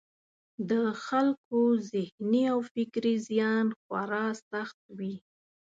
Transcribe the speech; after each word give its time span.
د 0.69 0.71
خلکو 1.05 1.59
ذهني 1.91 2.43
او 2.53 2.59
فکري 2.73 3.15
زیان 3.27 3.65
خورا 3.79 4.27
سخت 4.49 4.77
وي. 4.97 5.15